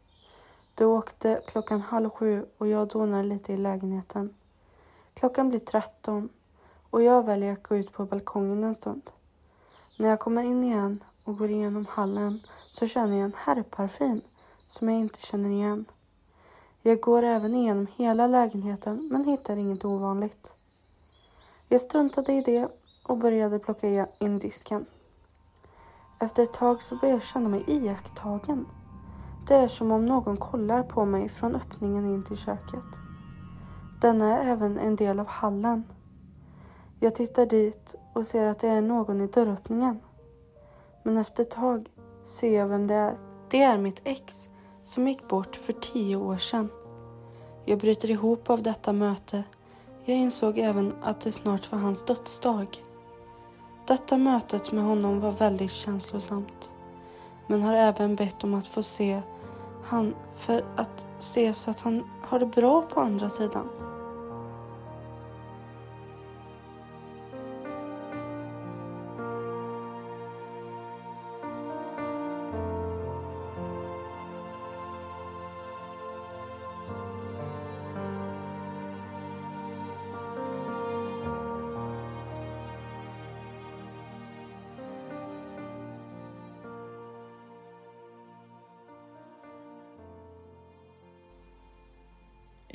De 0.76 0.86
åkte 0.86 1.42
klockan 1.48 1.82
halv 1.82 2.10
sju 2.10 2.46
och 2.58 2.68
jag 2.68 2.88
donar 2.88 3.24
lite 3.24 3.54
i 3.54 3.58
lägenheten. 3.58 4.36
Klockan 5.14 5.50
blir 5.50 5.60
13 5.60 6.30
och 6.90 7.04
jag 7.04 7.26
väljer 7.26 7.54
att 7.54 7.64
gå 7.64 7.76
ut 7.76 7.94
på 7.94 8.06
balkongen 8.06 8.64
en 8.64 8.76
stund. 8.76 9.10
När 9.98 10.10
jag 10.10 10.20
kommer 10.20 10.44
in 10.44 10.64
igen 10.64 11.04
och 11.24 11.38
går 11.38 11.50
igenom 11.50 11.86
hallen 11.90 12.40
så 12.68 12.88
känner 12.88 13.18
jag 13.18 13.26
en 13.26 13.34
herrparfym 13.38 14.22
som 14.68 14.90
jag 14.90 15.00
inte 15.00 15.22
känner 15.22 15.50
igen. 15.50 15.86
Jag 16.82 17.02
går 17.02 17.24
även 17.24 17.56
igenom 17.56 17.88
hela 17.96 18.28
lägenheten 18.28 19.10
men 19.12 19.26
hittar 19.26 19.58
inget 19.58 19.86
ovanligt. 19.86 20.56
Jag 21.70 21.82
struntade 21.82 22.34
i 22.34 22.42
det 22.42 22.68
och 23.04 23.18
började 23.18 23.60
plocka 23.60 24.08
in 24.20 24.40
disken. 24.40 24.86
Efter 26.20 26.44
ett 26.44 26.54
tag 26.54 26.84
så 26.84 26.96
började 26.96 27.18
jag 27.18 27.24
känna 27.24 27.50
mig 27.50 27.64
iakttagen. 27.68 28.66
Det 29.48 29.56
är 29.56 29.68
som 29.68 29.92
om 29.92 30.06
någon 30.06 30.38
kollar 30.38 30.84
på 30.84 31.06
mig 31.06 31.30
från 31.30 31.56
öppningen 31.56 32.06
in 32.06 32.24
till 32.24 32.38
köket. 32.38 32.86
Den 34.02 34.22
är 34.22 34.52
även 34.52 34.80
en 34.80 34.96
del 34.96 35.20
av 35.20 35.28
hallen. 35.28 35.84
Jag 37.00 37.16
tittar 37.16 37.46
dit 37.46 37.96
och 38.14 38.28
ser 38.28 38.48
att 38.48 38.60
det 38.60 38.68
är 38.68 38.82
någon 38.82 39.22
i 39.22 39.28
dörröppningen. 39.28 40.00
Men 41.04 41.18
efter 41.18 41.44
ett 41.44 41.52
tag 41.52 41.90
ser 42.24 42.58
jag 42.58 42.68
vem 42.68 42.88
det 42.88 42.96
är. 42.96 43.18
Det 43.50 43.64
är 43.64 43.78
mitt 43.78 44.02
ex 44.04 44.50
som 44.84 45.08
gick 45.08 45.28
bort 45.28 45.56
för 45.56 45.74
tio 45.74 46.16
år 46.16 46.38
sedan. 46.38 46.70
Jag 47.66 47.80
bryter 47.80 48.12
ihop 48.12 48.50
av 48.50 48.64
detta 48.64 48.94
möte. 48.94 49.44
Jag 50.06 50.18
insåg 50.18 50.58
även 50.58 50.94
att 51.04 51.22
det 51.22 51.32
snart 51.32 51.72
var 51.72 51.80
hans 51.80 52.06
dödsdag. 52.06 52.84
Detta 53.88 54.18
mötet 54.18 54.72
med 54.72 54.84
honom 54.84 55.20
var 55.20 55.32
väldigt 55.32 55.72
känslosamt. 55.72 56.72
Men 57.48 57.62
har 57.62 57.74
även 57.74 58.16
bett 58.16 58.44
om 58.44 58.54
att 58.54 58.68
få 58.68 58.84
se 58.84 59.22
han 59.86 60.16
för 60.38 60.66
att 60.76 61.06
se 61.20 61.54
så 61.54 61.72
att 61.72 61.80
han 61.80 62.04
har 62.22 62.40
det 62.40 62.46
bra 62.46 62.82
på 62.82 63.00
andra 63.00 63.30
sidan. 63.30 63.85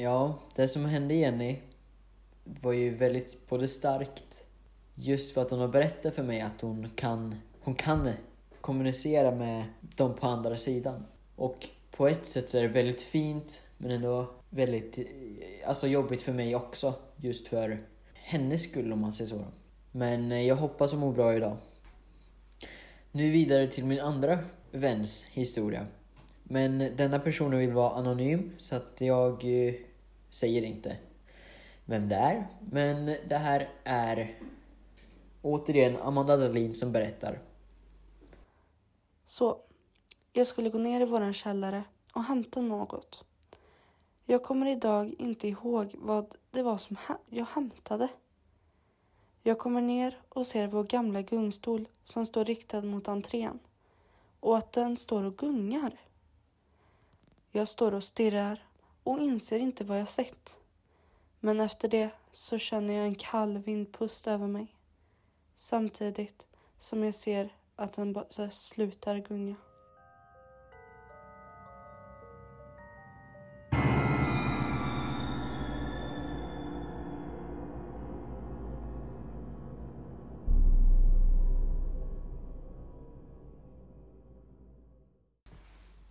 Ja, 0.03 0.39
det 0.57 0.69
som 0.69 0.85
hände 0.85 1.15
Jenny 1.15 1.57
var 2.45 2.73
ju 2.73 2.91
väldigt 2.91 3.49
både 3.49 3.69
starkt 3.69 4.45
just 4.95 5.33
för 5.35 5.43
att 5.43 5.51
hon 5.51 5.61
har 5.61 5.69
berättat 5.69 6.15
för 6.15 6.23
mig 6.23 6.41
att 6.41 6.61
hon 6.61 6.91
kan, 6.95 7.35
hon 7.61 7.75
kan 7.75 8.11
kommunicera 8.61 9.31
med 9.31 9.65
dem 9.81 10.15
på 10.15 10.27
andra 10.27 10.57
sidan. 10.57 11.07
Och 11.37 11.69
på 11.91 12.09
ett 12.09 12.27
sätt 12.27 12.51
så 12.51 12.59
är 12.59 12.63
det 12.63 12.69
väldigt 12.69 13.01
fint 13.01 13.61
men 13.79 13.91
ändå 13.91 14.31
väldigt 14.51 14.99
eh, 14.99 15.05
alltså 15.69 15.87
jobbigt 15.87 16.23
för 16.23 16.33
mig 16.33 16.57
också 16.57 16.95
just 17.17 17.49
för 17.49 17.79
hennes 18.15 18.63
skull 18.63 18.93
om 18.93 19.01
man 19.01 19.13
säger 19.13 19.31
så. 19.31 19.45
Men 19.93 20.33
eh, 20.33 20.43
jag 20.43 20.57
hoppas 20.57 20.93
hon 20.93 21.01
mår 21.01 21.13
bra 21.13 21.37
idag. 21.37 21.57
Nu 23.13 23.31
vidare 23.31 23.67
till 23.67 23.85
min 23.85 24.01
andra 24.01 24.39
väns 24.71 25.25
historia. 25.25 25.87
Men 26.43 26.79
denna 26.97 27.19
personen 27.19 27.59
vill 27.59 27.73
vara 27.73 27.91
anonym 27.91 28.51
så 28.57 28.77
att 28.77 29.01
jag 29.01 29.45
eh, 29.45 29.75
säger 30.31 30.63
inte 30.63 30.97
vem 31.85 32.09
det 32.09 32.15
är. 32.15 32.47
Men 32.71 33.07
det 33.07 33.37
här 33.37 33.69
är 33.85 34.39
återigen 35.43 35.97
Amanda 35.97 36.37
Dahlin 36.37 36.75
som 36.75 36.93
berättar. 36.93 37.39
Så, 39.25 39.59
jag 40.33 40.47
skulle 40.47 40.71
gå 40.71 40.79
ner 40.79 41.01
i 41.01 41.05
våran 41.05 41.35
källare 41.35 41.85
och 42.13 42.25
hämta 42.25 42.61
något. 42.61 43.25
Jag 44.25 44.43
kommer 44.43 44.67
idag 44.67 45.15
inte 45.19 45.49
ihåg 45.49 45.95
vad 45.99 46.35
det 46.51 46.63
var 46.63 46.79
som 46.79 46.97
jag 47.29 47.47
hämtade. 47.47 48.09
Jag 49.43 49.59
kommer 49.59 49.81
ner 49.81 50.21
och 50.29 50.47
ser 50.47 50.67
vår 50.67 50.85
gamla 50.85 51.23
gungstol 51.23 51.89
som 52.05 52.27
står 52.27 52.45
riktad 52.45 52.83
mot 52.83 53.09
entrén 53.09 53.59
och 54.41 54.59
att 54.59 54.73
den 54.73 54.97
står 54.97 55.25
och 55.25 55.37
gungar. 55.39 55.97
Jag 57.51 57.69
står 57.69 57.95
och 57.95 58.05
stirrar 58.05 58.70
och 59.03 59.21
inser 59.21 59.59
inte 59.59 59.85
vad 59.85 60.01
jag 60.01 60.09
sett. 60.09 60.59
Men 61.41 61.61
efter 61.61 61.89
det 61.89 62.11
så 62.33 62.59
känner 62.59 62.95
jag 62.95 63.05
en 63.05 63.15
kall 63.15 63.59
vindpust 63.59 64.27
över 64.27 64.47
mig. 64.47 64.77
Samtidigt 65.55 66.47
som 66.79 67.05
jag 67.05 67.15
ser 67.15 67.53
att 67.77 67.93
den 67.93 68.13
bara 68.13 68.51
slutar 68.51 69.19
gunga. 69.19 69.57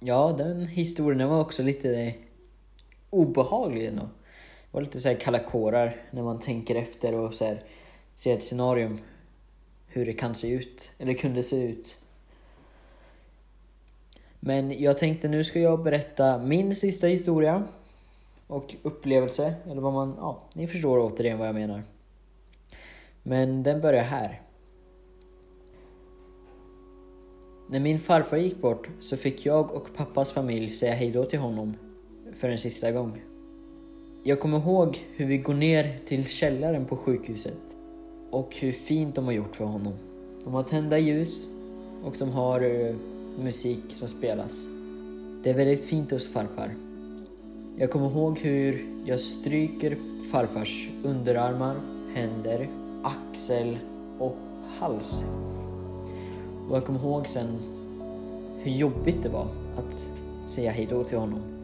Ja, 0.01 0.35
den 0.37 0.65
historien 0.67 1.29
var 1.29 1.41
också 1.41 1.63
lite 1.63 2.15
obehaglig 3.09 3.85
ändå. 3.85 4.01
Det 4.01 4.71
var 4.71 4.81
lite 4.81 4.99
så 4.99 5.09
här 5.09 5.15
kalla 5.15 5.39
kårar 5.39 5.95
när 6.11 6.23
man 6.23 6.39
tänker 6.39 6.75
efter 6.75 7.13
och 7.13 7.33
så 7.33 7.45
här, 7.45 7.63
ser 8.15 8.37
ett 8.37 8.43
scenario 8.43 8.97
hur 9.87 10.05
det 10.05 10.13
kan 10.13 10.35
se 10.35 10.49
ut, 10.53 10.91
eller 10.97 11.13
kunde 11.13 11.43
se 11.43 11.63
ut. 11.63 11.99
Men 14.39 14.81
jag 14.81 14.97
tänkte 14.97 15.27
nu 15.27 15.43
ska 15.43 15.59
jag 15.59 15.83
berätta 15.83 16.37
min 16.37 16.75
sista 16.75 17.07
historia 17.07 17.67
och 18.47 18.75
upplevelse, 18.83 19.53
eller 19.65 19.81
vad 19.81 19.93
man, 19.93 20.13
ja, 20.17 20.41
ni 20.53 20.67
förstår 20.67 20.99
återigen 20.99 21.37
vad 21.37 21.47
jag 21.47 21.55
menar. 21.55 21.83
Men 23.23 23.63
den 23.63 23.81
börjar 23.81 24.03
här. 24.03 24.41
När 27.69 27.79
min 27.79 27.99
farfar 27.99 28.37
gick 28.37 28.61
bort 28.61 28.89
så 28.99 29.17
fick 29.17 29.45
jag 29.45 29.71
och 29.71 29.95
pappas 29.95 30.31
familj 30.31 30.73
säga 30.73 30.93
hejdå 30.93 31.25
till 31.25 31.39
honom 31.39 31.88
för 32.35 32.49
en 32.49 32.57
sista 32.57 32.91
gång. 32.91 33.21
Jag 34.23 34.39
kommer 34.39 34.59
ihåg 34.59 34.97
hur 35.15 35.25
vi 35.25 35.37
går 35.37 35.53
ner 35.53 35.97
till 36.05 36.25
källaren 36.25 36.85
på 36.85 36.97
sjukhuset 36.97 37.77
och 38.29 38.55
hur 38.55 38.71
fint 38.71 39.15
de 39.15 39.25
har 39.25 39.31
gjort 39.31 39.55
för 39.55 39.65
honom. 39.65 39.93
De 40.43 40.53
har 40.53 40.63
tända 40.63 40.99
ljus 40.99 41.49
och 42.03 42.15
de 42.19 42.29
har 42.29 42.63
uh, 42.63 42.95
musik 43.39 43.83
som 43.87 44.07
spelas. 44.07 44.67
Det 45.43 45.49
är 45.49 45.53
väldigt 45.53 45.83
fint 45.83 46.11
hos 46.11 46.27
farfar. 46.27 46.75
Jag 47.77 47.91
kommer 47.91 48.09
ihåg 48.11 48.39
hur 48.39 48.85
jag 49.05 49.19
stryker 49.19 49.97
farfars 50.31 50.89
underarmar, 51.03 51.75
händer, 52.13 52.69
axel 53.03 53.77
och 54.19 54.37
hals. 54.79 55.23
Och 56.69 56.75
jag 56.75 56.85
kommer 56.85 56.99
ihåg 56.99 57.27
sen 57.27 57.59
hur 58.57 58.71
jobbigt 58.71 59.23
det 59.23 59.29
var 59.29 59.47
att 59.77 60.07
säga 60.45 60.71
hejdå 60.71 61.03
till 61.03 61.17
honom. 61.17 61.58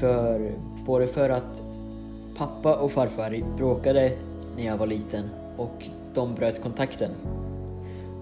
För, 0.00 0.52
både 0.86 1.06
för 1.06 1.30
att 1.30 1.62
pappa 2.36 2.76
och 2.76 2.92
farfar 2.92 3.56
bråkade 3.56 4.12
när 4.56 4.66
jag 4.66 4.76
var 4.76 4.86
liten 4.86 5.30
och 5.56 5.84
de 6.14 6.34
bröt 6.34 6.62
kontakten. 6.62 7.10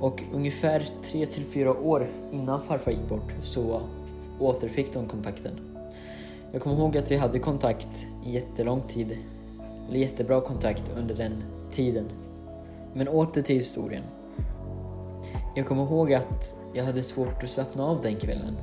Och 0.01 0.23
ungefär 0.33 0.89
3 1.11 1.27
till 1.27 1.45
4 1.45 1.73
år 1.73 2.07
innan 2.33 2.63
farfar 2.63 2.91
gick 2.91 3.09
bort 3.09 3.35
så 3.43 3.81
återfick 4.41 4.93
de 4.93 5.07
kontakten. 5.07 5.53
Jag 6.53 6.63
kommer 6.63 6.77
ihåg 6.77 6.97
att 6.97 7.11
vi 7.11 7.17
hade 7.17 7.39
kontakt 7.39 8.07
i 8.25 8.33
jättelång 8.33 8.83
tid, 8.89 9.19
eller 9.89 9.99
jättebra 9.99 10.41
kontakt 10.41 10.85
under 10.97 11.15
den 11.15 11.45
tiden. 11.71 12.05
Men 12.95 13.09
åter 13.09 13.43
till 13.43 13.57
historien. 13.57 14.03
Jag 15.55 15.67
kommer 15.67 15.83
ihåg 15.83 16.13
att 16.13 16.57
jag 16.75 16.85
hade 16.85 17.03
svårt 17.03 17.43
att 17.43 17.51
slappna 17.51 17.85
av 17.85 18.01
den 18.03 18.17
kvällen. 18.17 18.57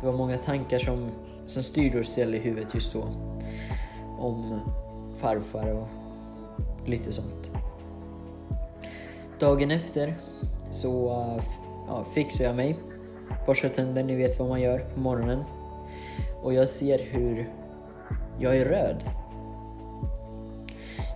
Det 0.00 0.06
var 0.06 0.12
många 0.12 0.38
tankar 0.38 0.78
som 0.78 1.10
Sen 1.46 1.62
styrde 1.62 1.98
och 1.98 2.06
ställde 2.06 2.36
i 2.36 2.40
huvudet 2.40 2.74
just 2.74 2.92
då. 2.92 3.02
Om 4.18 4.60
farfar 5.16 5.70
och 5.72 5.88
lite 6.88 7.12
sånt. 7.12 7.50
Dagen 9.38 9.70
efter 9.70 10.18
så 10.70 11.08
ja, 11.88 12.04
fixar 12.14 12.44
jag 12.44 12.56
mig. 12.56 12.78
Borstar 13.46 13.68
tänder, 13.68 14.04
ni 14.04 14.16
vet 14.16 14.38
vad 14.38 14.48
man 14.48 14.60
gör 14.60 14.78
på 14.78 15.00
morgonen. 15.00 15.44
Och 16.42 16.54
jag 16.54 16.68
ser 16.68 16.98
hur 16.98 17.52
jag 18.38 18.56
är 18.56 18.64
röd. 18.64 19.02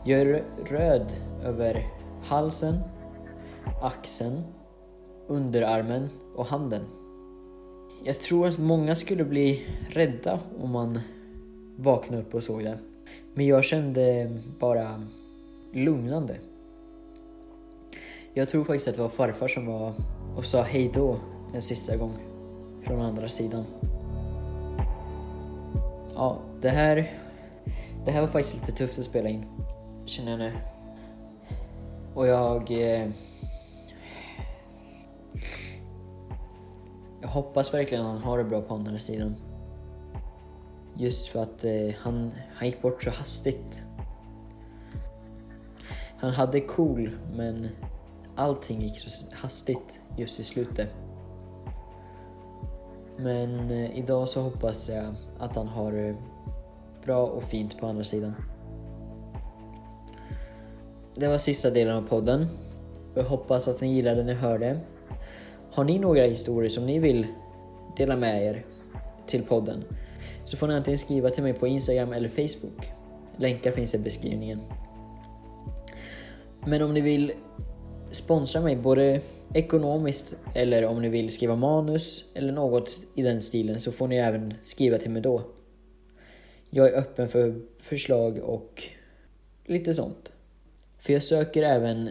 Jag 0.04 0.20
är 0.20 0.44
röd 0.70 1.12
över 1.44 1.86
halsen, 2.24 2.80
axeln, 3.82 4.42
underarmen 5.28 6.08
och 6.36 6.46
handen. 6.46 6.82
Jag 8.06 8.20
tror 8.20 8.48
att 8.48 8.58
många 8.58 8.96
skulle 8.96 9.24
bli 9.24 9.66
rädda 9.88 10.40
om 10.62 10.70
man 10.70 11.00
vaknade 11.76 12.22
upp 12.22 12.34
och 12.34 12.42
såg 12.42 12.64
det. 12.64 12.78
Men 13.34 13.46
jag 13.46 13.64
kände 13.64 14.30
bara 14.58 15.04
lugnande. 15.72 16.36
Jag 18.34 18.48
tror 18.48 18.64
faktiskt 18.64 18.88
att 18.88 18.94
det 18.94 19.02
var 19.02 19.08
farfar 19.08 19.48
som 19.48 19.66
var 19.66 19.92
och 20.36 20.44
sa 20.44 20.62
hejdå 20.62 21.16
en 21.54 21.62
sista 21.62 21.96
gång 21.96 22.14
från 22.84 23.00
andra 23.00 23.28
sidan. 23.28 23.64
Ja, 26.14 26.38
det 26.60 26.68
här, 26.68 27.10
det 28.04 28.10
här 28.10 28.20
var 28.20 28.28
faktiskt 28.28 28.54
lite 28.54 28.72
tufft 28.72 28.98
att 28.98 29.04
spela 29.04 29.28
in, 29.28 29.44
känner 30.04 30.30
jag 30.30 30.38
nu. 30.38 30.52
Och 32.14 32.26
jag... 32.26 32.70
Eh, 32.70 33.08
hoppas 37.36 37.74
verkligen 37.74 38.06
att 38.06 38.12
han 38.12 38.22
har 38.22 38.38
det 38.38 38.44
bra 38.44 38.62
på 38.62 38.74
andra 38.74 38.98
sidan. 38.98 39.36
Just 40.94 41.28
för 41.28 41.42
att 41.42 41.64
eh, 41.64 41.94
han, 41.98 42.30
han 42.54 42.68
gick 42.68 42.82
bort 42.82 43.02
så 43.02 43.10
hastigt. 43.10 43.82
Han 46.18 46.30
hade 46.30 46.60
cool, 46.60 47.10
men 47.32 47.68
allting 48.36 48.82
gick 48.82 48.98
så 48.98 49.24
hastigt 49.32 50.00
just 50.16 50.40
i 50.40 50.44
slutet. 50.44 50.88
Men 53.16 53.70
eh, 53.70 53.98
idag 53.98 54.28
så 54.28 54.40
hoppas 54.40 54.88
jag 54.88 55.14
att 55.38 55.56
han 55.56 55.68
har 55.68 55.92
det 55.92 56.16
bra 57.04 57.26
och 57.26 57.42
fint 57.42 57.78
på 57.78 57.86
andra 57.86 58.04
sidan. 58.04 58.34
Det 61.14 61.28
var 61.28 61.38
sista 61.38 61.70
delen 61.70 61.96
av 61.96 62.08
podden. 62.08 62.46
Jag 63.14 63.24
hoppas 63.24 63.68
att 63.68 63.80
ni 63.80 63.94
gillade 63.94 64.16
när 64.16 64.24
ni 64.24 64.34
hörde. 64.34 64.80
Har 65.76 65.84
ni 65.84 65.98
några 65.98 66.22
historier 66.22 66.70
som 66.70 66.86
ni 66.86 66.98
vill 66.98 67.26
dela 67.96 68.16
med 68.16 68.44
er 68.44 68.64
till 69.26 69.42
podden 69.42 69.84
så 70.44 70.56
får 70.56 70.68
ni 70.68 70.74
antingen 70.74 70.98
skriva 70.98 71.30
till 71.30 71.42
mig 71.42 71.54
på 71.54 71.66
Instagram 71.66 72.12
eller 72.12 72.28
Facebook. 72.28 72.88
Länkar 73.36 73.70
finns 73.70 73.94
i 73.94 73.98
beskrivningen. 73.98 74.60
Men 76.66 76.82
om 76.82 76.94
ni 76.94 77.00
vill 77.00 77.32
sponsra 78.10 78.60
mig 78.60 78.76
både 78.76 79.20
ekonomiskt 79.54 80.36
eller 80.54 80.84
om 80.84 81.02
ni 81.02 81.08
vill 81.08 81.30
skriva 81.30 81.56
manus 81.56 82.24
eller 82.34 82.52
något 82.52 82.90
i 83.14 83.22
den 83.22 83.40
stilen 83.40 83.80
så 83.80 83.92
får 83.92 84.08
ni 84.08 84.16
även 84.16 84.54
skriva 84.62 84.98
till 84.98 85.10
mig 85.10 85.22
då. 85.22 85.42
Jag 86.70 86.92
är 86.92 86.98
öppen 86.98 87.28
för 87.28 87.60
förslag 87.78 88.38
och 88.38 88.82
lite 89.64 89.94
sånt. 89.94 90.32
För 90.98 91.12
jag 91.12 91.22
söker 91.22 91.62
även 91.62 92.10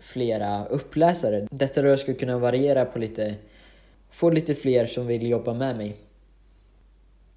flera 0.00 0.66
uppläsare. 0.66 1.46
Detta 1.50 1.82
då 1.82 1.88
jag 1.88 1.98
skulle 1.98 2.16
kunna 2.16 2.38
variera 2.38 2.84
på 2.84 2.98
lite, 2.98 3.34
få 4.10 4.30
lite 4.30 4.54
fler 4.54 4.86
som 4.86 5.06
vill 5.06 5.26
jobba 5.26 5.54
med 5.54 5.76
mig. 5.76 5.96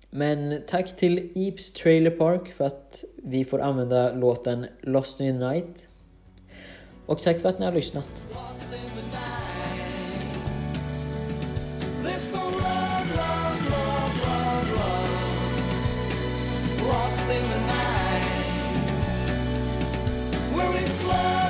Men 0.10 0.62
tack 0.68 0.96
till 0.96 1.32
Eeps 1.36 1.72
Trailer 1.72 2.12
Park 2.12 2.54
för 2.54 2.66
att 2.66 3.04
vi 3.24 3.46
får 3.46 3.62
använda 3.62 4.14
låten 4.14 4.66
Lost 4.82 5.20
in 5.20 5.40
the 5.40 5.46
Night. 5.48 5.88
Och 7.06 7.22
tack 7.22 7.40
för 7.40 7.50
att 7.50 7.60
ni 7.60 7.66
har 7.66 7.74
lyssnat. 7.74 8.24
lost 16.94 17.30
in 17.30 17.50
the 17.50 17.60
night. 17.60 18.24
We're 20.54 20.78
in 20.82 20.88
slow. 20.88 21.43